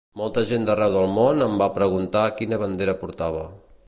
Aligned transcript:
Molta 0.19 0.43
gent 0.51 0.63
d’arreu 0.69 0.95
del 0.95 1.09
món 1.17 1.43
em 1.47 1.53
va 1.63 1.67
preguntar 1.75 2.23
quina 2.39 2.59
bandera 2.65 2.97
portava. 3.03 3.45